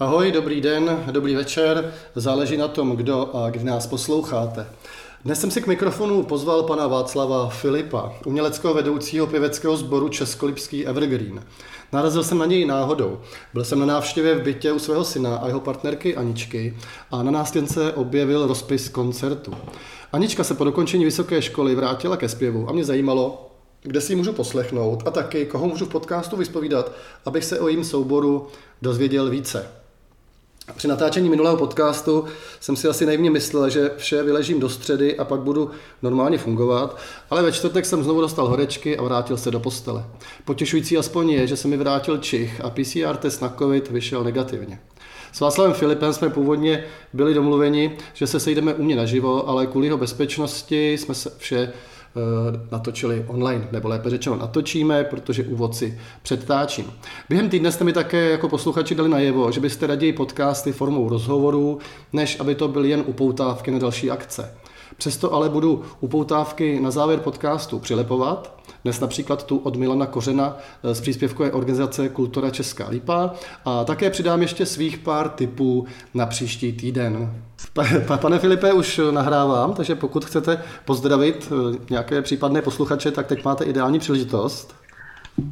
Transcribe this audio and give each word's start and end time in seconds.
Ahoj, 0.00 0.32
dobrý 0.32 0.60
den, 0.60 1.04
dobrý 1.10 1.34
večer, 1.34 1.94
záleží 2.14 2.56
na 2.56 2.68
tom, 2.68 2.96
kdo 2.96 3.36
a 3.36 3.50
kdy 3.50 3.64
nás 3.64 3.86
posloucháte. 3.86 4.66
Dnes 5.24 5.40
jsem 5.40 5.50
si 5.50 5.62
k 5.62 5.66
mikrofonu 5.66 6.22
pozval 6.22 6.62
pana 6.62 6.86
Václava 6.86 7.48
Filipa, 7.48 8.12
uměleckého 8.26 8.74
vedoucího 8.74 9.26
pěveckého 9.26 9.76
sboru 9.76 10.08
Českolipský 10.08 10.86
Evergreen. 10.86 11.42
Narazil 11.92 12.24
jsem 12.24 12.38
na 12.38 12.46
něj 12.46 12.66
náhodou. 12.66 13.20
Byl 13.54 13.64
jsem 13.64 13.78
na 13.78 13.86
návštěvě 13.86 14.34
v 14.34 14.42
bytě 14.42 14.72
u 14.72 14.78
svého 14.78 15.04
syna 15.04 15.36
a 15.36 15.46
jeho 15.46 15.60
partnerky 15.60 16.16
Aničky 16.16 16.76
a 17.10 17.22
na 17.22 17.30
nástěnce 17.30 17.92
objevil 17.92 18.46
rozpis 18.46 18.88
koncertu. 18.88 19.54
Anička 20.12 20.44
se 20.44 20.54
po 20.54 20.64
dokončení 20.64 21.04
vysoké 21.04 21.42
školy 21.42 21.74
vrátila 21.74 22.16
ke 22.16 22.28
zpěvu 22.28 22.68
a 22.68 22.72
mě 22.72 22.84
zajímalo, 22.84 23.53
kde 23.86 24.00
si 24.00 24.12
ji 24.12 24.16
můžu 24.16 24.32
poslechnout 24.32 25.02
a 25.06 25.10
taky, 25.10 25.46
koho 25.46 25.68
můžu 25.68 25.86
v 25.86 25.88
podcastu 25.88 26.36
vyspovídat, 26.36 26.92
abych 27.24 27.44
se 27.44 27.60
o 27.60 27.68
jím 27.68 27.84
souboru 27.84 28.46
dozvěděl 28.82 29.30
více. 29.30 29.68
Při 30.76 30.88
natáčení 30.88 31.30
minulého 31.30 31.56
podcastu 31.56 32.24
jsem 32.60 32.76
si 32.76 32.88
asi 32.88 33.06
naivně 33.06 33.30
myslel, 33.30 33.70
že 33.70 33.90
vše 33.96 34.22
vyležím 34.22 34.60
do 34.60 34.68
středy 34.68 35.16
a 35.18 35.24
pak 35.24 35.40
budu 35.40 35.70
normálně 36.02 36.38
fungovat, 36.38 36.98
ale 37.30 37.42
ve 37.42 37.52
čtvrtek 37.52 37.86
jsem 37.86 38.04
znovu 38.04 38.20
dostal 38.20 38.48
horečky 38.48 38.96
a 38.98 39.02
vrátil 39.02 39.36
se 39.36 39.50
do 39.50 39.60
postele. 39.60 40.04
Potěšující 40.44 40.98
aspoň 40.98 41.30
je, 41.30 41.46
že 41.46 41.56
se 41.56 41.68
mi 41.68 41.76
vrátil 41.76 42.18
čich 42.18 42.60
a 42.60 42.70
PCR 42.70 43.16
test 43.16 43.42
na 43.42 43.54
COVID 43.58 43.90
vyšel 43.90 44.24
negativně. 44.24 44.80
S 45.32 45.40
Václavem 45.40 45.72
Filipem 45.72 46.12
jsme 46.12 46.30
původně 46.30 46.84
byli 47.12 47.34
domluveni, 47.34 47.96
že 48.14 48.26
se 48.26 48.40
sejdeme 48.40 48.74
u 48.74 48.82
mě 48.82 48.96
naživo, 48.96 49.48
ale 49.48 49.66
kvůli 49.66 49.86
jeho 49.86 49.98
bezpečnosti 49.98 50.92
jsme 50.92 51.14
se 51.14 51.32
vše 51.38 51.72
natočili 52.70 53.24
online, 53.28 53.68
nebo 53.72 53.88
lépe 53.88 54.10
řečeno 54.10 54.36
natočíme, 54.36 55.04
protože 55.04 55.42
úvod 55.42 55.76
si 55.76 55.98
předtáčím. 56.22 56.92
Během 57.28 57.48
týdne 57.48 57.72
jste 57.72 57.84
mi 57.84 57.92
také 57.92 58.30
jako 58.30 58.48
posluchači 58.48 58.94
dali 58.94 59.08
najevo, 59.08 59.52
že 59.52 59.60
byste 59.60 59.86
raději 59.86 60.12
podcasty 60.12 60.72
formou 60.72 61.08
rozhovorů, 61.08 61.78
než 62.12 62.40
aby 62.40 62.54
to 62.54 62.68
byly 62.68 62.88
jen 62.88 63.02
upoutávky 63.06 63.70
na 63.70 63.78
další 63.78 64.10
akce. 64.10 64.54
Přesto 64.96 65.32
ale 65.32 65.48
budu 65.48 65.84
upoutávky 66.00 66.80
na 66.80 66.90
závěr 66.90 67.20
podcastu 67.20 67.78
přilepovat. 67.78 68.54
Dnes 68.84 69.00
například 69.00 69.46
tu 69.46 69.58
od 69.58 69.76
Milana 69.76 70.06
Kořena 70.06 70.56
z 70.82 71.00
příspěvkové 71.00 71.52
organizace 71.52 72.08
Kultura 72.08 72.50
Česká 72.50 72.88
Lípa 72.88 73.30
a 73.64 73.84
také 73.84 74.10
přidám 74.10 74.42
ještě 74.42 74.66
svých 74.66 74.98
pár 74.98 75.28
tipů 75.28 75.86
na 76.14 76.26
příští 76.26 76.72
týden. 76.72 77.42
Pane 78.20 78.38
Filipe, 78.38 78.72
už 78.72 79.00
nahrávám, 79.10 79.74
takže 79.74 79.94
pokud 79.94 80.24
chcete 80.24 80.62
pozdravit 80.84 81.52
eh, 81.52 81.78
nějaké 81.90 82.22
případné 82.22 82.62
posluchače, 82.62 83.10
tak 83.10 83.26
teď 83.26 83.44
máte 83.44 83.64
ideální 83.64 83.98
příležitost. 83.98 84.74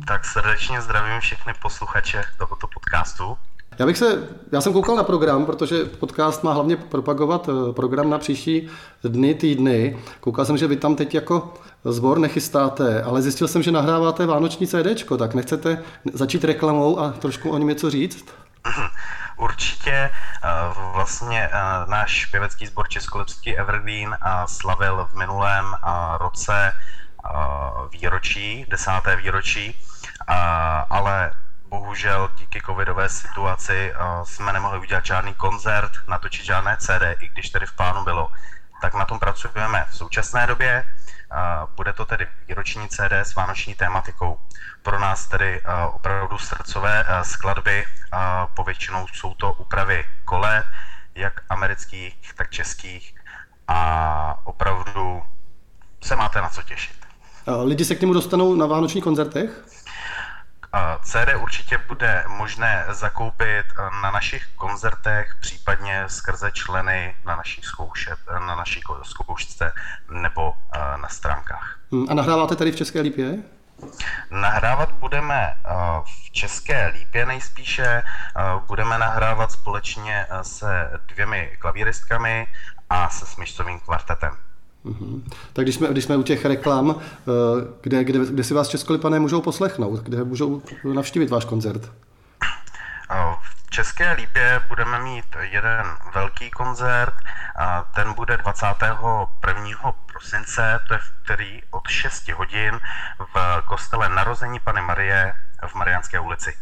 Tak 0.06 0.24
srdečně 0.24 0.80
zdravím 0.80 1.20
všechny 1.20 1.52
posluchače 1.62 2.22
tohoto 2.38 2.66
podcastu. 2.74 3.36
Já 3.78 3.86
bych 3.86 3.98
se, 3.98 4.28
já 4.52 4.60
jsem 4.60 4.72
koukal 4.72 4.96
na 4.96 5.02
program, 5.02 5.46
protože 5.46 5.84
podcast 5.84 6.44
má 6.44 6.52
hlavně 6.52 6.76
propagovat 6.76 7.48
eh, 7.48 7.72
program 7.72 8.10
na 8.10 8.18
příští 8.18 8.68
dny, 9.04 9.34
týdny. 9.34 9.98
Koukal 10.20 10.44
jsem, 10.44 10.58
že 10.58 10.66
vy 10.66 10.76
tam 10.76 10.96
teď 10.96 11.14
jako 11.14 11.54
zbor 11.84 12.18
nechystáte, 12.18 13.02
ale 13.02 13.22
zjistil 13.22 13.48
jsem, 13.48 13.62
že 13.62 13.70
nahráváte 13.70 14.26
vánoční 14.26 14.66
CD, 14.66 15.04
tak 15.18 15.34
nechcete 15.34 15.82
začít 16.12 16.44
reklamou 16.44 16.98
a 16.98 17.10
trošku 17.10 17.50
o 17.50 17.58
něm 17.58 17.68
něco 17.68 17.90
říct? 17.90 18.24
Určitě 19.38 19.92
eh, 19.92 20.10
vlastně 20.94 21.48
eh, 21.52 21.90
náš 21.90 22.26
pěvecký 22.26 22.66
sbor 22.66 22.88
Českolipský 22.88 23.56
Evergreen 23.56 24.16
slavil 24.46 25.08
v 25.12 25.14
minulém 25.14 25.64
roce 26.20 26.72
výročí, 27.92 28.66
desáté 28.68 29.16
výročí, 29.16 29.76
ale 30.90 31.30
bohužel 31.72 32.30
díky 32.36 32.60
covidové 32.66 33.08
situaci 33.08 33.92
uh, 33.92 34.24
jsme 34.24 34.52
nemohli 34.52 34.78
udělat 34.78 35.06
žádný 35.06 35.34
koncert, 35.34 35.92
natočit 36.08 36.44
žádné 36.44 36.76
CD, 36.76 37.02
i 37.20 37.28
když 37.28 37.50
tedy 37.50 37.66
v 37.66 37.72
plánu 37.72 38.04
bylo. 38.04 38.28
Tak 38.82 38.94
na 38.94 39.04
tom 39.04 39.18
pracujeme 39.18 39.86
v 39.90 39.96
současné 39.96 40.46
době. 40.46 40.84
Uh, 40.84 41.70
bude 41.76 41.92
to 41.92 42.04
tedy 42.04 42.26
výroční 42.48 42.88
CD 42.88 43.12
s 43.12 43.34
vánoční 43.34 43.74
tématikou. 43.74 44.38
Pro 44.82 44.98
nás 44.98 45.26
tedy 45.28 45.60
uh, 45.60 45.94
opravdu 45.94 46.38
srdcové 46.38 47.04
uh, 47.04 47.22
skladby, 47.22 47.84
povětšinou 48.56 49.06
jsou 49.08 49.34
to 49.34 49.52
úpravy 49.52 50.04
kole, 50.24 50.64
jak 51.14 51.40
amerických, 51.50 52.34
tak 52.34 52.50
českých 52.50 53.14
a 53.68 54.38
opravdu 54.44 55.22
se 56.02 56.16
máte 56.16 56.40
na 56.40 56.48
co 56.48 56.62
těšit. 56.62 56.96
Lidi 57.64 57.84
se 57.84 57.94
k 57.94 58.00
němu 58.00 58.12
dostanou 58.12 58.54
na 58.54 58.66
vánočních 58.66 59.04
koncertech? 59.04 59.50
CD 61.02 61.34
určitě 61.42 61.78
bude 61.88 62.24
možné 62.28 62.86
zakoupit 62.90 63.64
na 64.02 64.10
našich 64.10 64.46
koncertech, 64.54 65.36
případně 65.40 66.04
skrze 66.06 66.50
členy 66.50 67.16
na 67.24 67.36
naší, 67.36 67.62
zkoušet, 67.62 68.18
na 68.32 68.54
naší 68.54 68.80
zkoušce 69.02 69.72
nebo 70.10 70.54
na 71.02 71.08
stránkách. 71.08 71.78
Hmm, 71.92 72.06
a 72.10 72.14
nahráváte 72.14 72.56
tady 72.56 72.72
v 72.72 72.76
České 72.76 73.00
Lípě? 73.00 73.38
Nahrávat 74.30 74.92
budeme 74.92 75.54
v 76.04 76.30
České 76.30 76.86
Lípě 76.86 77.26
nejspíše. 77.26 78.02
Budeme 78.66 78.98
nahrávat 78.98 79.52
společně 79.52 80.26
se 80.42 80.90
dvěmi 81.06 81.56
klavíristkami 81.58 82.46
a 82.90 83.08
se 83.08 83.26
smyčcovým 83.26 83.80
kvartetem. 83.80 84.36
Mm-hmm. 84.84 85.22
Tak 85.52 85.64
když 85.64 85.74
jsme, 85.74 85.88
když 85.88 86.04
jsme 86.04 86.16
u 86.16 86.22
těch 86.22 86.44
reklam, 86.44 86.94
eh, 87.00 87.32
kde, 87.80 88.04
kde, 88.04 88.18
kde 88.18 88.44
si 88.44 88.54
vás 88.54 88.68
Českolipané 88.68 89.20
můžou 89.20 89.40
poslechnout, 89.40 90.00
kde 90.00 90.24
můžou 90.24 90.62
navštívit 90.94 91.30
váš 91.30 91.44
koncert? 91.44 91.92
V 93.66 93.70
České 93.70 94.12
Lípě 94.12 94.60
budeme 94.68 95.02
mít 95.02 95.24
jeden 95.40 95.86
velký 96.14 96.50
koncert, 96.50 97.14
a 97.56 97.82
ten 97.94 98.12
bude 98.12 98.36
21. 98.36 99.26
prosince, 100.12 100.78
to 100.88 100.94
je 100.94 100.98
v 100.98 101.12
který 101.24 101.62
od 101.70 101.88
6 101.88 102.28
hodin 102.28 102.78
v 103.34 103.62
kostele 103.66 104.08
Narození 104.08 104.58
Pany 104.60 104.80
Marie 104.82 105.34
v 105.66 105.74
Mariánské 105.74 106.20
ulici. 106.20 106.54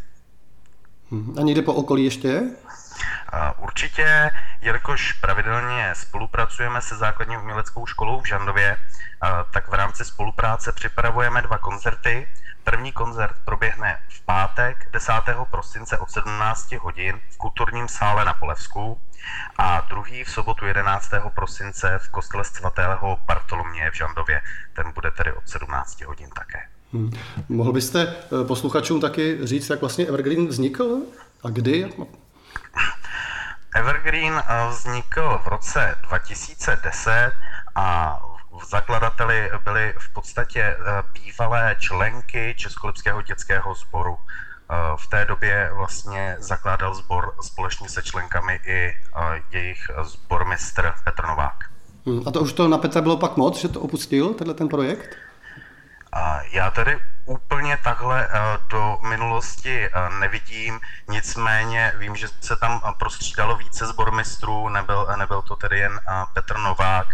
Mhm. 1.11 1.35
A 1.39 1.43
někde 1.43 1.63
po 1.63 1.75
okolí 1.75 2.05
ještě? 2.05 2.43
Určitě, 3.59 4.31
jelikož 4.63 5.13
pravidelně 5.13 5.93
spolupracujeme 5.97 6.81
se 6.81 6.97
základní 6.97 7.37
uměleckou 7.37 7.87
školou 7.87 8.21
v 8.21 8.27
Žandově, 8.27 8.77
tak 9.53 9.69
v 9.69 9.75
rámci 9.75 10.05
spolupráce 10.05 10.73
připravujeme 10.73 11.43
dva 11.43 11.59
koncerty. 11.59 12.29
První 12.65 12.93
koncert 12.93 13.37
proběhne 13.45 13.99
v 14.09 14.21
pátek 14.25 14.89
10. 14.93 15.13
prosince 15.51 15.99
od 15.99 16.11
17 16.11 16.73
hodin 16.73 17.21
v 17.31 17.37
kulturním 17.37 17.89
sále 17.89 18.25
na 18.25 18.35
Polevsku 18.35 19.01
a 19.59 19.81
druhý 19.81 20.25
v 20.25 20.31
sobotu 20.31 20.67
11. 20.67 21.11
prosince 21.35 21.99
v 22.03 22.09
kostele 22.09 22.45
svatého 22.45 23.19
Bartoloměje 23.27 23.91
v 23.91 23.95
Žandově. 23.95 24.41
Ten 24.73 24.93
bude 24.93 25.11
tedy 25.11 25.33
od 25.33 25.49
17 25.49 26.01
hodin 26.01 26.29
také. 26.31 26.59
Hmm. 26.93 27.11
Mohl 27.49 27.73
byste 27.73 28.03
eh, 28.03 28.45
posluchačům 28.47 29.01
taky 29.01 29.39
říct, 29.43 29.71
jak 29.71 29.81
vlastně 29.81 30.07
Evergreen 30.07 30.47
vznikl 30.47 30.99
a 31.45 31.49
kdy? 31.49 31.93
Evergreen 33.75 34.35
eh, 34.35 34.69
vznikl 34.71 35.39
v 35.45 35.47
roce 35.47 35.97
2010 36.09 37.33
a 37.75 38.19
zakladateli 38.69 39.51
byly 39.65 39.95
v 39.99 40.13
podstatě 40.13 40.61
eh, 40.61 41.03
bývalé 41.13 41.77
členky 41.79 42.55
Českolipského 42.57 43.23
dětského 43.23 43.75
sboru. 43.75 44.17
Eh, 44.19 44.75
v 44.97 45.07
té 45.07 45.25
době 45.25 45.71
vlastně 45.75 46.37
zakládal 46.39 46.95
sbor 46.95 47.35
společně 47.41 47.89
se 47.89 48.03
členkami 48.03 48.61
i 48.67 48.93
jejich 49.51 49.91
sbormistr 50.03 50.93
Petr 51.05 51.27
Novák. 51.27 51.57
Hmm, 52.07 52.23
a 52.27 52.31
to 52.31 52.41
už 52.41 52.53
to 52.53 52.69
na 52.69 52.79
Petra 52.79 53.03
bylo 53.03 53.17
pak 53.17 53.37
moc, 53.37 53.61
že 53.61 53.69
to 53.69 53.81
opustil, 53.81 54.35
tenhle 54.35 54.55
ten 54.55 54.69
projekt? 54.69 55.17
Já 56.53 56.71
tady 56.71 56.99
úplně 57.27 57.79
takhle 57.85 58.29
eh, 58.31 58.59
do 58.69 58.99
minulosti 59.09 59.87
eh, 59.87 59.91
nevidím, 60.21 60.81
nicméně 61.09 61.93
vím, 61.99 62.17
že 62.17 62.29
se 62.41 62.57
tam 62.57 62.81
eh, 62.85 62.93
prostřídalo 62.99 63.57
více 63.57 63.87
zbormistrů, 63.87 64.69
nebyl, 64.69 65.09
nebyl 65.17 65.43
to 65.43 65.57
tedy 65.57 65.79
jen 65.79 66.01
Petr 66.35 66.59
Novák, 66.59 67.07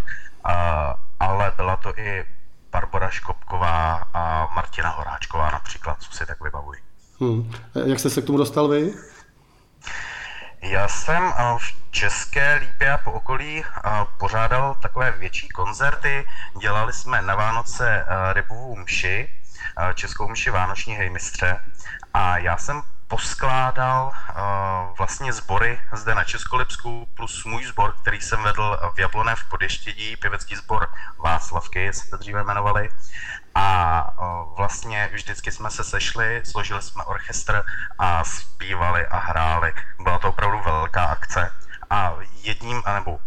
ale 1.20 1.52
byla 1.56 1.76
to 1.76 1.98
i 1.98 2.25
Barbara 2.72 3.10
Škopková 3.10 4.08
a 4.14 4.48
Martina 4.54 4.90
Horáčková 4.90 5.50
například, 5.50 6.02
co 6.02 6.12
si 6.12 6.26
tak 6.26 6.43
vybavuji. 6.43 6.81
Hmm. 7.20 7.52
Jak 7.87 7.98
jste 7.98 8.10
se 8.10 8.22
k 8.22 8.26
tomu 8.26 8.38
dostal 8.38 8.69
vy? 8.69 8.94
Já 10.62 10.88
jsem 10.88 11.32
v 11.58 11.85
České 11.96 12.54
lípě 12.54 12.93
a 12.93 12.98
po 12.98 13.12
okolí 13.12 13.64
pořádal 14.19 14.75
takové 14.75 15.10
větší 15.10 15.48
koncerty. 15.48 16.25
Dělali 16.60 16.93
jsme 16.93 17.22
na 17.22 17.34
Vánoce 17.34 18.06
rybovou 18.32 18.76
mši, 18.76 19.28
českou 19.94 20.28
mši 20.28 20.50
Vánoční 20.50 20.94
hejmistře 20.94 21.60
a 22.14 22.38
já 22.38 22.56
jsem 22.56 22.82
poskládal 23.08 24.12
vlastně 24.98 25.32
sbory 25.32 25.81
zde 25.93 26.14
na 26.14 26.25
Českolipsku 26.25 27.08
plus 27.14 27.44
můj 27.44 27.64
sbor, 27.64 27.94
který 28.02 28.20
jsem 28.20 28.43
vedl 28.43 28.78
v 28.94 28.98
Jablone 28.98 29.34
v 29.37 29.48
Podještědí, 29.48 30.16
pěvecký 30.16 30.56
sbor 30.56 30.88
Václavky, 31.19 31.93
se 31.93 32.10
to 32.10 32.16
dříve 32.16 32.40
jmenovali. 32.40 32.90
A 33.54 34.06
vlastně 34.56 35.10
vždycky 35.12 35.52
jsme 35.52 35.70
se 35.70 35.84
sešli, 35.84 36.43
složili 36.44 36.82
jsme 36.82 37.04
orchestr 37.04 37.62
a 37.98 38.25
zpívali 38.25 39.06
a 39.06 39.19
hráli. 39.19 39.72
Byla 40.02 40.19
to 40.19 40.28
opravdu 40.28 40.60
nebo 42.94 43.10
uh, 43.10 43.18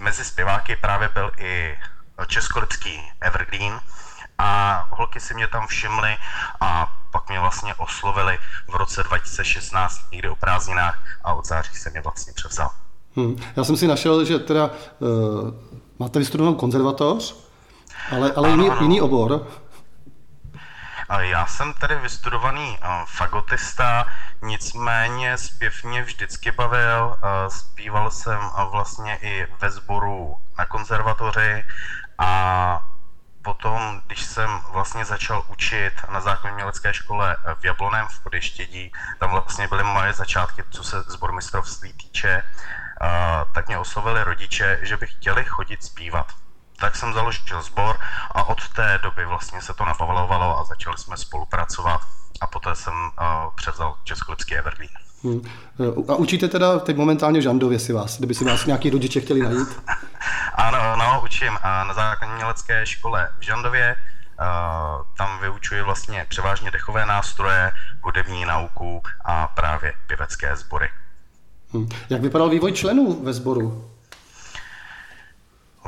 mezi 0.00 0.24
zpěváky 0.24 0.76
právě 0.76 1.08
byl 1.14 1.30
i 1.38 1.78
českolipský 2.26 3.00
Evergreen 3.20 3.80
a 4.38 4.88
holky 4.90 5.20
si 5.20 5.34
mě 5.34 5.46
tam 5.46 5.66
všimly 5.66 6.16
a 6.60 6.98
pak 7.12 7.28
mě 7.28 7.40
vlastně 7.40 7.74
oslovili 7.74 8.38
v 8.68 8.74
roce 8.74 9.02
2016 9.02 10.00
někdy 10.12 10.28
o 10.28 10.36
prázdninách 10.36 10.98
a 11.24 11.34
od 11.34 11.46
září 11.46 11.74
se 11.74 11.90
mě 11.90 12.00
vlastně 12.00 12.32
převzal. 12.32 12.70
Hmm. 13.16 13.36
Já 13.56 13.64
jsem 13.64 13.76
si 13.76 13.86
našel, 13.86 14.24
že 14.24 14.38
teda 14.38 14.70
uh, 14.98 15.50
máte 15.98 16.18
vystudovanou 16.18 16.56
konzervatoř, 16.56 17.36
ale, 18.10 18.32
ale 18.32 18.52
ano, 18.52 18.62
jiný, 18.62 18.70
ano. 18.70 18.82
jiný 18.82 19.00
obor. 19.00 19.46
Já 21.18 21.46
jsem 21.46 21.72
tedy 21.72 21.96
vystudovaný 21.96 22.78
fagotista, 23.06 24.06
nicméně 24.44 25.38
zpěv 25.38 25.84
mě 25.84 26.02
vždycky 26.02 26.52
bavil. 26.52 27.16
Zpíval 27.48 28.10
jsem 28.10 28.40
vlastně 28.70 29.18
i 29.22 29.46
ve 29.60 29.70
sboru 29.70 30.36
na 30.58 30.66
konzervatoři 30.66 31.64
a 32.18 32.80
potom, 33.42 34.00
když 34.06 34.22
jsem 34.22 34.60
vlastně 34.72 35.04
začal 35.04 35.44
učit 35.48 35.92
na 36.08 36.20
základní 36.20 36.54
mělecké 36.54 36.94
škole 36.94 37.36
v 37.60 37.64
Jabloném 37.64 38.06
v 38.08 38.22
Podeštědí, 38.22 38.92
tam 39.20 39.30
vlastně 39.30 39.68
byly 39.68 39.84
moje 39.84 40.12
začátky, 40.12 40.62
co 40.70 40.84
se 40.84 41.02
zbormistrovství 41.02 41.92
týče, 41.92 42.42
tak 43.52 43.68
mě 43.68 43.78
oslovili 43.78 44.24
rodiče, 44.24 44.78
že 44.82 44.96
by 44.96 45.06
chtěli 45.06 45.44
chodit 45.44 45.84
zpívat 45.84 46.26
tak 46.80 46.96
jsem 46.96 47.14
založil 47.14 47.62
sbor 47.62 47.98
a 48.30 48.44
od 48.44 48.68
té 48.68 48.98
doby 49.02 49.24
vlastně 49.24 49.62
se 49.62 49.74
to 49.74 49.84
napavalovalo 49.84 50.58
a 50.58 50.64
začali 50.64 50.98
jsme 50.98 51.16
spolupracovat 51.16 52.00
a 52.40 52.46
poté 52.46 52.74
jsem 52.74 52.94
uh, 52.94 53.23
převzal 53.64 53.96
Českolipský 54.04 54.54
Evergreen. 54.54 54.90
Hmm. 55.22 55.42
A 56.08 56.14
učíte 56.14 56.48
teda 56.48 56.78
teď 56.78 56.96
momentálně 56.96 57.40
v 57.40 57.42
Žandově 57.42 57.78
si 57.78 57.92
vás, 57.92 58.18
kdyby 58.18 58.34
si 58.34 58.44
vás 58.44 58.66
nějaký 58.66 58.90
rodiče 58.90 59.20
chtěli 59.20 59.40
najít? 59.40 59.82
ano, 60.54 60.96
no, 60.96 61.22
učím 61.24 61.58
na 61.62 61.94
základní 61.94 62.36
mělecké 62.36 62.86
škole 62.86 63.28
v 63.38 63.42
Žandově. 63.42 63.96
Uh, 64.40 65.06
tam 65.16 65.40
vyučuji 65.40 65.82
vlastně 65.82 66.26
převážně 66.28 66.70
dechové 66.70 67.06
nástroje, 67.06 67.72
hudební 68.00 68.44
nauku 68.44 69.02
a 69.24 69.46
právě 69.46 69.92
pěvecké 70.06 70.56
sbory. 70.56 70.88
Hmm. 71.72 71.88
Jak 72.10 72.20
vypadal 72.20 72.48
vývoj 72.48 72.72
členů 72.72 73.24
ve 73.24 73.32
sboru? 73.32 73.90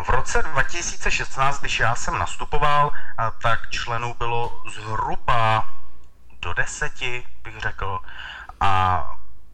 V 0.04 0.08
roce 0.08 0.42
2016, 0.42 1.60
když 1.60 1.80
já 1.80 1.94
jsem 1.94 2.18
nastupoval, 2.18 2.92
tak 3.42 3.70
členů 3.70 4.14
bylo 4.18 4.62
zhruba 4.74 5.64
do 6.46 6.54
deseti, 6.54 7.24
bych 7.44 7.60
řekl. 7.60 7.98
A 8.60 9.02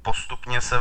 postupně 0.03 0.61
se 0.61 0.77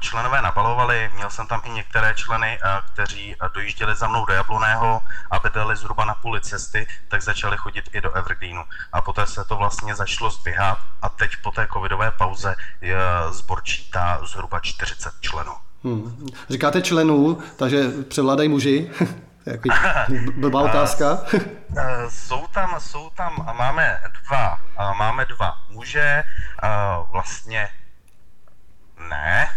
členové 0.00 0.42
nabalovali. 0.42 1.10
Měl 1.14 1.30
jsem 1.30 1.46
tam 1.46 1.60
i 1.64 1.70
některé 1.70 2.14
členy, 2.14 2.58
kteří 2.92 3.36
dojížděli 3.54 3.94
za 3.96 4.08
mnou 4.08 4.24
do 4.24 4.32
Jabloného 4.32 5.00
a 5.30 5.38
bydleli 5.38 5.76
zhruba 5.76 6.04
na 6.04 6.14
půli 6.14 6.40
cesty, 6.40 6.86
tak 7.08 7.22
začali 7.22 7.56
chodit 7.56 7.84
i 7.92 8.00
do 8.00 8.12
Evergreenu. 8.12 8.64
A 8.92 9.02
poté 9.02 9.26
se 9.26 9.44
to 9.44 9.56
vlastně 9.56 9.94
začalo 9.94 10.30
zdvihat 10.30 10.78
a 11.02 11.08
teď 11.08 11.30
po 11.42 11.50
té 11.50 11.68
covidové 11.72 12.10
pauze 12.10 12.54
zbor 13.30 13.62
čítá 13.62 14.20
zhruba 14.24 14.60
40 14.60 15.12
členů. 15.20 15.52
Hmm. 15.84 16.28
Říkáte 16.50 16.82
členů, 16.82 17.38
takže 17.56 17.90
převládají 18.08 18.48
muži? 18.48 18.90
Jaký 19.46 19.70
blbá 20.36 20.62
otázka. 20.62 21.18
Eh, 21.34 22.10
jsou 22.10 22.46
tam, 22.46 22.80
jsou 22.80 23.10
tam, 23.10 23.56
máme 23.56 24.00
dva, 24.22 24.60
máme 24.98 25.24
dva 25.24 25.58
muže, 25.68 26.22
vlastně 27.10 27.70
ne, 29.08 29.50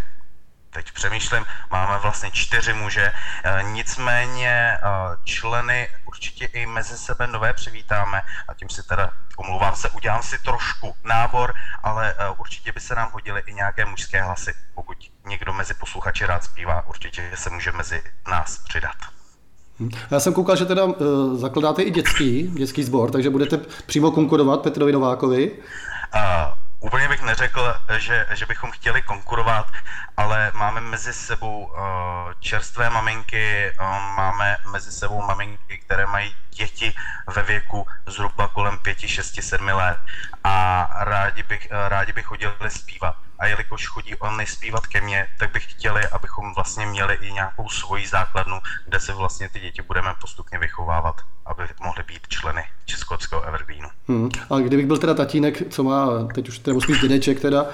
teď 0.69 0.91
přemýšlím, 0.91 1.45
máme 1.71 1.97
vlastně 1.99 2.31
čtyři 2.31 2.73
muže, 2.73 3.13
eh, 3.43 3.63
nicméně 3.63 4.77
eh, 4.77 4.79
členy 5.23 5.89
určitě 6.05 6.45
i 6.45 6.65
mezi 6.65 6.97
sebe 6.97 7.27
nové 7.27 7.53
přivítáme 7.53 8.21
a 8.47 8.53
tím 8.53 8.69
si 8.69 8.83
teda, 8.83 9.11
omlouvám 9.37 9.75
se, 9.75 9.89
udělám 9.89 10.23
si 10.23 10.39
trošku 10.39 10.95
nábor, 11.03 11.53
ale 11.83 12.15
určitě 12.37 12.71
by 12.71 12.79
se 12.79 12.95
nám 12.95 13.11
hodily 13.11 13.43
i 13.45 13.53
nějaké 13.53 13.85
mužské 13.85 14.21
hlasy, 14.23 14.53
pokud 14.75 14.97
někdo 15.25 15.53
mezi 15.53 15.73
posluchači 15.73 16.25
rád 16.25 16.43
zpívá, 16.43 16.87
určitě 16.87 17.31
se 17.35 17.49
může 17.49 17.71
mezi 17.71 18.03
nás 18.27 18.57
přidat. 18.57 19.16
Hm. 19.79 19.89
Já 20.11 20.19
jsem 20.19 20.33
koukal, 20.33 20.55
že 20.55 20.65
teda 20.65 20.83
uh, 20.83 20.93
zakladáte 21.37 21.81
i 21.81 21.91
dětský, 21.91 22.43
dětský 22.47 22.83
sbor, 22.83 23.11
takže 23.11 23.29
budete 23.29 23.57
přímo 23.85 24.11
konkurovat 24.11 24.61
Petrovi 24.61 24.91
Novákovi. 24.91 25.51
Uh, 25.51 26.21
úplně 26.79 27.07
bych 27.09 27.21
neřekl, 27.21 27.73
že, 27.97 28.25
že 28.33 28.45
bychom 28.45 28.71
chtěli 28.71 29.01
konkurovat, 29.01 29.67
ale 30.17 30.51
máme 30.55 30.81
mezi 30.81 31.13
sebou 31.13 31.65
uh, 31.65 31.73
čerstvé 32.39 32.89
maminky, 32.89 33.71
uh, 33.79 33.85
máme 34.17 34.57
mezi 34.71 34.91
sebou 34.91 35.21
maminky, 35.21 35.77
které 35.85 36.05
mají 36.05 36.35
děti 36.51 36.93
ve 37.35 37.43
věku 37.43 37.85
zhruba 38.07 38.47
kolem 38.47 38.79
5, 38.79 38.99
6, 38.99 39.41
7 39.41 39.67
let 39.67 39.97
a 40.43 40.87
rádi 40.99 41.43
bych, 41.43 41.67
uh, 41.71 41.89
rádi 41.89 42.13
bych 42.13 42.25
chodili 42.25 42.69
zpívat 42.69 43.15
a 43.39 43.45
jelikož 43.45 43.87
chodí 43.87 44.15
on 44.15 44.45
zpívat 44.45 44.87
ke 44.87 45.01
mně, 45.01 45.27
tak 45.39 45.51
bych 45.51 45.71
chtěli, 45.71 46.01
abychom 46.07 46.53
vlastně 46.55 46.85
měli 46.85 47.17
i 47.21 47.31
nějakou 47.31 47.69
svoji 47.69 48.07
základnu, 48.07 48.59
kde 48.85 48.99
se 48.99 49.13
vlastně 49.13 49.49
ty 49.49 49.59
děti 49.59 49.81
budeme 49.81 50.13
postupně 50.21 50.59
vychovávat, 50.59 51.15
aby 51.45 51.63
mohly 51.81 52.03
být 52.03 52.27
členy 52.27 52.63
Českolepského 52.85 53.43
Evergreenu. 53.43 53.89
Hmm. 54.07 54.29
A 54.49 54.59
kdybych 54.59 54.85
byl 54.85 54.97
teda 54.97 55.13
tatínek, 55.13 55.73
co 55.73 55.83
má, 55.83 56.07
teď 56.33 56.49
už 56.49 56.59
nebo 56.63 56.81
spíš 56.81 56.99
dědeček 57.01 57.39
teda, 57.39 57.65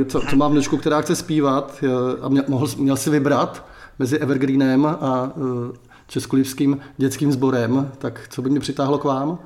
eh, 0.00 0.04
co, 0.04 0.20
co 0.20 0.36
má 0.36 0.48
vnučku, 0.48 0.76
která 0.76 1.00
chce 1.00 1.16
zpívat 1.16 1.82
eh, 1.82 1.86
a 2.22 2.28
měl, 2.28 2.44
mohl, 2.48 2.66
měl 2.76 2.96
si 2.96 3.10
vybrat 3.10 3.64
mezi 3.98 4.18
Evergreenem 4.18 4.86
a 4.86 5.30
eh, 5.30 5.78
Českolipským 6.06 6.80
dětským 6.96 7.32
sborem, 7.32 7.92
tak 7.98 8.28
co 8.28 8.42
by 8.42 8.50
mě 8.50 8.60
přitáhlo 8.60 8.98
k 8.98 9.04
vám? 9.04 9.38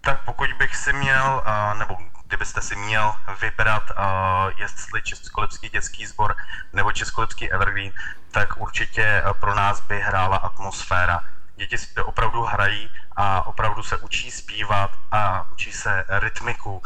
Tak 0.00 0.24
pokud 0.24 0.46
bych 0.58 0.76
si 0.76 0.92
měl, 0.92 1.42
nebo 1.78 2.09
kdybyste 2.30 2.60
si 2.62 2.76
měl 2.76 3.14
vybrat, 3.40 3.82
uh, 3.90 4.60
jestli 4.60 5.02
Českolipský 5.02 5.68
dětský 5.68 6.06
sbor 6.06 6.36
nebo 6.72 6.92
Českolipský 6.92 7.52
Evergreen, 7.52 7.92
tak 8.30 8.60
určitě 8.60 9.22
pro 9.40 9.54
nás 9.54 9.80
by 9.80 10.00
hrála 10.00 10.36
atmosféra. 10.36 11.20
Děti 11.56 11.78
si 11.78 12.00
opravdu 12.00 12.42
hrají 12.42 12.90
a 13.16 13.46
opravdu 13.46 13.82
se 13.82 13.96
učí 13.96 14.30
zpívat 14.30 14.90
a 15.12 15.46
učí 15.52 15.72
se 15.72 16.04
rytmiku 16.08 16.72
uh, 16.72 16.82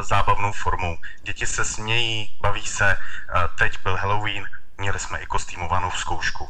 zábavnou 0.00 0.52
formou. 0.52 0.96
Děti 1.22 1.46
se 1.46 1.64
smějí, 1.64 2.38
baví 2.40 2.66
se. 2.66 2.96
Uh, 2.96 3.42
teď 3.58 3.82
byl 3.82 3.96
Halloween, 3.96 4.44
měli 4.78 4.98
jsme 4.98 5.18
i 5.18 5.26
kostýmovanou 5.26 5.90
zkoušku. 5.90 6.48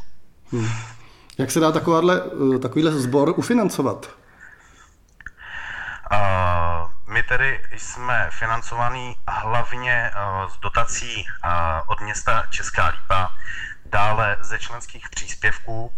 Hmm. 0.51 0.71
Jak 1.37 1.51
se 1.51 1.59
dá 1.59 1.71
takovýhle 1.71 2.91
sbor 2.91 3.33
ufinancovat? 3.35 4.09
Uh, 6.11 6.91
my 7.13 7.18
tedy 7.29 7.59
jsme 7.77 8.29
financovaní 8.31 9.15
hlavně 9.27 10.11
uh, 10.11 10.51
z 10.51 10.59
dotací 10.59 11.15
uh, 11.15 11.51
od 11.87 12.01
města 12.01 12.43
Česká 12.49 12.87
Lípa, 12.87 13.31
dále 13.85 14.37
ze 14.41 14.59
členských 14.59 15.09
příspěvků 15.09 15.91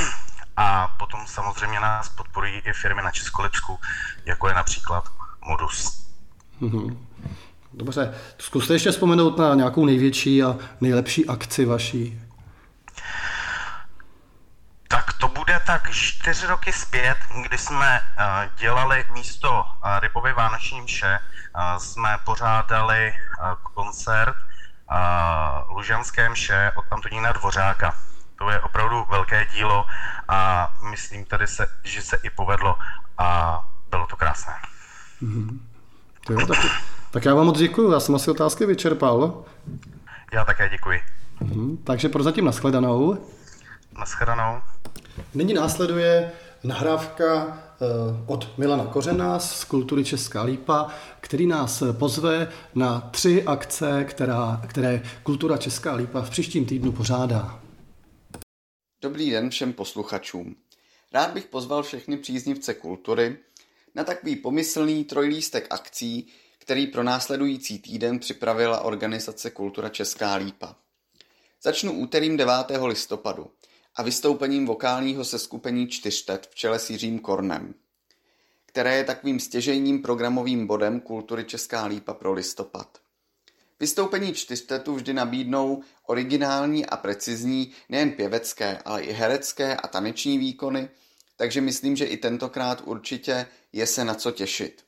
a 0.56 0.88
potom 0.98 1.20
samozřejmě 1.26 1.80
nás 1.80 2.08
podporují 2.08 2.54
i 2.54 2.72
firmy 2.72 3.02
na 3.02 3.10
Českolipsku, 3.10 3.78
jako 4.24 4.48
je 4.48 4.54
například 4.54 5.08
Modus. 5.46 6.06
Mm-hmm. 6.60 6.96
Dobře, 7.72 8.14
zkuste 8.38 8.72
ještě 8.72 8.90
vzpomenout 8.90 9.38
na 9.38 9.54
nějakou 9.54 9.86
největší 9.86 10.42
a 10.42 10.56
nejlepší 10.80 11.28
akci 11.28 11.64
vaší. 11.64 12.20
Tak 14.88 15.12
to 15.12 15.28
bude 15.28 15.60
tak 15.66 15.90
čtyři 15.90 16.46
roky 16.46 16.72
zpět, 16.72 17.16
kdy 17.42 17.58
jsme 17.58 18.00
uh, 18.00 18.58
dělali 18.58 19.04
místo 19.14 19.64
Rybovy 20.00 20.32
vánoční 20.32 20.80
mše, 20.80 21.18
jsme 21.78 22.18
pořádali 22.24 23.14
koncert 23.74 24.36
Lužanské 25.68 26.28
mše 26.28 26.72
od 26.74 26.84
Antonína 26.90 27.32
Dvořáka. 27.32 27.94
To 28.38 28.50
je 28.50 28.60
opravdu 28.60 29.06
velké 29.10 29.46
dílo 29.54 29.86
a 30.28 30.68
myslím 30.90 31.24
tady, 31.24 31.46
se, 31.46 31.66
že 31.84 32.02
se 32.02 32.18
i 32.22 32.30
povedlo 32.30 32.76
a 33.18 33.60
bylo 33.90 34.06
to 34.06 34.16
krásné. 34.16 34.54
Mm-hmm. 35.22 35.58
To 36.26 36.32
jo, 36.32 36.46
tak, 36.46 36.58
tak 37.10 37.24
já 37.24 37.34
vám 37.34 37.46
moc 37.46 37.58
děkuji, 37.58 37.92
já 37.92 38.00
jsem 38.00 38.14
asi 38.14 38.30
otázky 38.30 38.66
vyčerpal. 38.66 39.44
Já 40.32 40.44
také 40.44 40.68
děkuji. 40.68 41.02
Mm-hmm. 41.40 41.78
Takže 41.84 42.08
prozatím 42.08 42.44
nashledanou. 42.44 43.26
Nashledanou. 43.98 44.62
Nyní 45.34 45.54
následuje 45.54 46.32
nahrávka 46.64 47.46
od 48.26 48.58
Milana 48.58 48.86
Kořena 48.86 49.38
z 49.38 49.64
Kultury 49.64 50.04
Česká 50.04 50.42
lípa, 50.42 50.88
který 51.20 51.46
nás 51.46 51.82
pozve 51.98 52.52
na 52.74 53.00
tři 53.00 53.42
akce, 53.42 54.04
která, 54.04 54.62
které 54.68 55.02
Kultura 55.22 55.56
Česká 55.56 55.94
lípa 55.94 56.20
v 56.20 56.30
příštím 56.30 56.66
týdnu 56.66 56.92
pořádá. 56.92 57.62
Dobrý 59.02 59.30
den 59.30 59.50
všem 59.50 59.72
posluchačům. 59.72 60.56
Rád 61.12 61.30
bych 61.30 61.46
pozval 61.46 61.82
všechny 61.82 62.16
příznivce 62.16 62.74
kultury 62.74 63.38
na 63.94 64.04
takový 64.04 64.36
pomyslný 64.36 65.04
trojlístek 65.04 65.66
akcí, 65.70 66.26
který 66.58 66.86
pro 66.86 67.02
následující 67.02 67.78
týden 67.78 68.18
připravila 68.18 68.80
organizace 68.80 69.50
Kultura 69.50 69.88
Česká 69.88 70.34
lípa. 70.34 70.76
Začnu 71.62 71.92
úterým 71.92 72.36
9. 72.36 72.54
listopadu 72.86 73.50
a 73.96 74.02
vystoupením 74.02 74.66
vokálního 74.66 75.24
seskupení 75.24 75.88
Čtyřtet 75.88 76.48
v 76.50 76.54
čele 76.54 76.78
s 76.78 76.90
Jiřím 76.90 77.18
Kornem, 77.18 77.74
které 78.66 78.96
je 78.96 79.04
takovým 79.04 79.40
stěžejním 79.40 80.02
programovým 80.02 80.66
bodem 80.66 81.00
kultury 81.00 81.44
Česká 81.44 81.86
lípa 81.86 82.14
pro 82.14 82.32
listopad. 82.32 82.98
Vystoupení 83.80 84.32
čtyřtetu 84.34 84.94
vždy 84.94 85.12
nabídnou 85.12 85.82
originální 86.06 86.86
a 86.86 86.96
precizní 86.96 87.72
nejen 87.88 88.12
pěvecké, 88.12 88.78
ale 88.84 89.02
i 89.02 89.12
herecké 89.12 89.76
a 89.76 89.88
taneční 89.88 90.38
výkony, 90.38 90.88
takže 91.36 91.60
myslím, 91.60 91.96
že 91.96 92.04
i 92.04 92.16
tentokrát 92.16 92.82
určitě 92.84 93.46
je 93.72 93.86
se 93.86 94.04
na 94.04 94.14
co 94.14 94.30
těšit. 94.30 94.84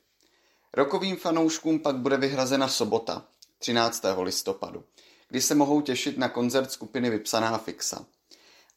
Rokovým 0.73 1.15
fanouškům 1.15 1.79
pak 1.79 1.95
bude 1.95 2.17
vyhrazena 2.17 2.67
sobota, 2.67 3.25
13. 3.57 4.03
listopadu, 4.21 4.83
kdy 5.29 5.41
se 5.41 5.55
mohou 5.55 5.81
těšit 5.81 6.17
na 6.17 6.29
koncert 6.29 6.71
skupiny 6.71 7.09
Vypsaná 7.09 7.57
fixa. 7.57 8.05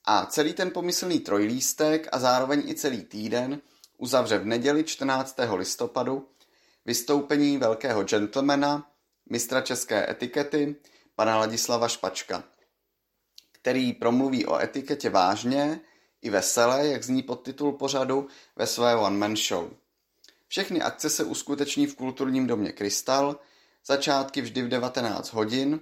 A 0.04 0.26
celý 0.26 0.52
ten 0.52 0.70
pomyslný 0.70 1.20
trojlístek 1.20 2.08
a 2.12 2.18
zároveň 2.18 2.68
i 2.68 2.74
celý 2.74 3.02
týden 3.02 3.60
uzavře 3.98 4.38
v 4.38 4.46
neděli 4.46 4.84
14. 4.84 5.36
listopadu 5.54 6.28
vystoupení 6.84 7.58
velkého 7.58 8.04
gentlemana, 8.04 8.90
mistra 9.30 9.60
české 9.60 10.10
etikety, 10.10 10.76
pana 11.14 11.38
Ladislava 11.38 11.88
Špačka, 11.88 12.44
který 13.52 13.92
promluví 13.92 14.46
o 14.46 14.58
etiketě 14.58 15.10
vážně 15.10 15.80
i 16.22 16.30
veselé, 16.30 16.86
jak 16.86 17.04
zní 17.04 17.22
podtitul 17.22 17.72
pořadu, 17.72 18.26
ve 18.56 18.66
své 18.66 18.96
one-man 18.96 19.36
show. 19.36 19.70
Všechny 20.48 20.82
akce 20.82 21.10
se 21.10 21.24
uskuteční 21.24 21.86
v 21.86 21.96
kulturním 21.96 22.46
domě 22.46 22.72
Krystal, 22.72 23.40
začátky 23.86 24.40
vždy 24.40 24.62
v 24.62 24.68
19 24.68 25.32
hodin 25.32 25.80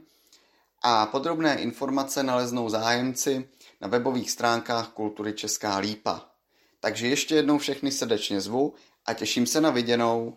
a 0.82 1.06
podrobné 1.06 1.56
informace 1.60 2.22
naleznou 2.22 2.68
zájemci 2.68 3.48
na 3.80 3.88
webových 3.88 4.30
stránkách 4.30 4.88
Kultury 4.88 5.32
Česká 5.32 5.78
Lípa. 5.78 6.24
Takže 6.80 7.08
ještě 7.08 7.34
jednou 7.34 7.58
všechny 7.58 7.92
srdečně 7.92 8.40
zvu 8.40 8.74
a 9.06 9.14
těším 9.14 9.46
se 9.46 9.60
na 9.60 9.70
viděnou. 9.70 10.36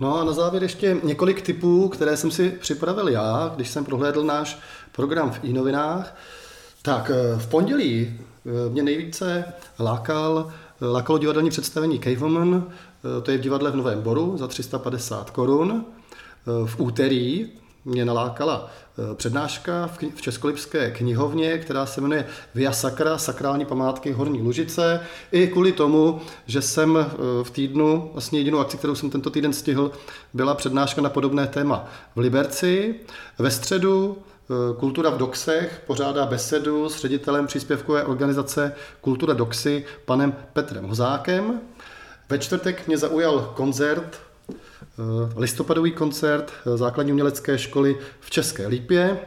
No 0.00 0.18
a 0.20 0.24
na 0.24 0.32
závěr 0.32 0.62
ještě 0.62 0.96
několik 1.02 1.42
typů, 1.42 1.88
které 1.88 2.16
jsem 2.16 2.30
si 2.30 2.50
připravil 2.50 3.08
já, 3.08 3.52
když 3.56 3.70
jsem 3.70 3.84
prohlédl 3.84 4.24
náš 4.24 4.58
program 4.92 5.30
v 5.30 5.44
e-novinách. 5.44 6.16
Tak 6.82 7.10
eh, 7.10 7.38
v 7.38 7.46
pondělí 7.46 8.20
eh, 8.20 8.70
mě 8.70 8.82
nejvíce 8.82 9.44
lákal, 9.78 10.52
lákalo 10.80 11.18
divadelní 11.18 11.50
představení 11.50 12.00
Cave 12.00 12.16
Woman, 12.16 12.66
eh, 12.68 13.20
to 13.20 13.30
je 13.30 13.38
v 13.38 13.40
divadle 13.40 13.70
v 13.70 13.76
Novém 13.76 14.02
Boru 14.02 14.36
za 14.36 14.48
350 14.48 15.30
korun. 15.30 15.84
V 16.66 16.80
úterý 16.80 17.48
mě 17.84 18.04
nalákala 18.04 18.70
eh, 18.70 19.14
přednáška 19.14 19.90
v 20.14 20.22
Českolipské 20.22 20.90
knihovně, 20.90 21.58
která 21.58 21.86
se 21.86 22.00
jmenuje 22.00 22.26
Via 22.54 22.72
Sakra, 22.72 23.18
sakrální 23.18 23.64
památky 23.64 24.12
Horní 24.12 24.42
Lužice. 24.42 25.00
I 25.32 25.46
kvůli 25.46 25.72
tomu, 25.72 26.20
že 26.46 26.62
jsem 26.62 26.96
eh, 26.96 27.06
v 27.42 27.50
týdnu, 27.50 28.10
vlastně 28.12 28.38
jedinou 28.40 28.58
akci, 28.58 28.76
kterou 28.76 28.94
jsem 28.94 29.10
tento 29.10 29.30
týden 29.30 29.52
stihl, 29.52 29.92
byla 30.34 30.54
přednáška 30.54 31.02
na 31.02 31.08
podobné 31.08 31.46
téma 31.46 31.88
v 32.16 32.20
Liberci. 32.20 32.94
Ve 33.38 33.50
středu 33.50 34.18
eh, 34.18 34.54
Kultura 34.78 35.10
v 35.10 35.18
Doxech 35.18 35.82
pořádá 35.86 36.26
besedu 36.26 36.88
s 36.88 37.00
ředitelem 37.00 37.46
příspěvkové 37.46 38.04
organizace 38.04 38.72
Kultura 39.00 39.34
Doxy 39.34 39.84
panem 40.04 40.34
Petrem 40.52 40.84
Hozákem. 40.84 41.60
Ve 42.28 42.38
čtvrtek 42.38 42.86
mě 42.86 42.98
zaujal 42.98 43.52
koncert 43.56 44.29
listopadový 45.36 45.92
koncert 45.92 46.52
eh, 46.52 46.76
základní 46.76 47.12
umělecké 47.12 47.58
školy 47.58 47.98
v 48.20 48.30
České 48.30 48.66
Lípě. 48.66 49.18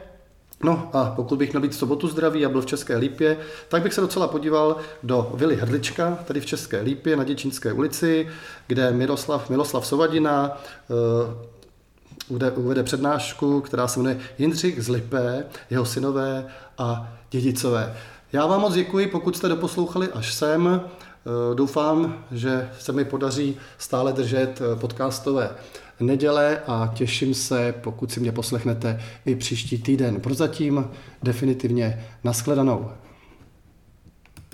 No 0.64 0.90
a 0.92 1.12
pokud 1.16 1.38
bych 1.38 1.52
měl 1.52 1.62
být 1.62 1.72
v 1.72 1.76
sobotu 1.76 2.08
zdravý 2.08 2.46
a 2.46 2.48
byl 2.48 2.60
v 2.60 2.66
České 2.66 2.96
Lípě, 2.96 3.36
tak 3.68 3.82
bych 3.82 3.94
se 3.94 4.00
docela 4.00 4.28
podíval 4.28 4.76
do 5.02 5.32
Vily 5.34 5.56
Hrdlička, 5.56 6.18
tady 6.24 6.40
v 6.40 6.46
České 6.46 6.80
Lípě 6.80 7.16
na 7.16 7.24
Děčínské 7.24 7.72
ulici, 7.72 8.28
kde 8.66 8.90
Miroslav, 8.90 9.50
Miloslav 9.50 9.86
Sovadina 9.86 10.58
uh, 12.28 12.38
uvede 12.54 12.82
přednášku, 12.82 13.60
která 13.60 13.88
se 13.88 13.98
jmenuje 13.98 14.20
Jindřich 14.38 14.84
z 14.84 14.88
Lipé, 14.88 15.44
jeho 15.70 15.84
synové 15.84 16.46
a 16.78 17.12
dědicové. 17.30 17.96
Já 18.32 18.46
vám 18.46 18.60
moc 18.60 18.74
děkuji, 18.74 19.06
pokud 19.06 19.36
jste 19.36 19.48
doposlouchali 19.48 20.08
až 20.08 20.34
sem. 20.34 20.80
Eh, 21.26 21.54
doufám, 21.54 22.24
že 22.32 22.70
se 22.78 22.92
mi 22.92 23.04
podaří 23.04 23.56
stále 23.78 24.12
držet 24.12 24.60
eh, 24.60 24.76
podcastové 24.76 25.50
neděle 26.00 26.60
a 26.66 26.92
těším 26.94 27.34
se, 27.34 27.74
pokud 27.80 28.12
si 28.12 28.20
mě 28.20 28.32
poslechnete 28.32 29.00
i 29.26 29.34
příští 29.34 29.78
týden. 29.78 30.20
Prozatím 30.20 30.90
definitivně 31.22 32.06
nashledanou. 32.24 32.90